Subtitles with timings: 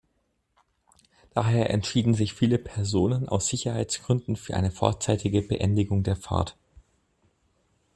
[1.35, 6.57] Daher entschieden sich viele Personen aus Sicherheitsgründen für eine vorzeitige Beendigung der Fahrt.